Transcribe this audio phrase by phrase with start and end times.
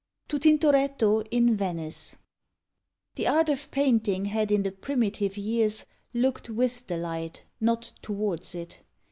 [0.27, 2.17] TO TINTORETTO IN VENICE
[3.13, 8.55] The Art of Painting had in the Primitive years looked with the light, not towards
[8.55, 8.79] it.